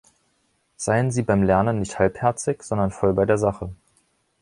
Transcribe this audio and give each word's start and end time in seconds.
Seien 0.77 1.11
Sie 1.11 1.21
beim 1.21 1.43
Lernen 1.43 1.77
nicht 1.77 1.99
halbherzig, 1.99 2.63
sondern 2.63 2.89
voll 2.89 3.13
bei 3.13 3.27
der 3.27 3.37
Sache. 3.37 3.69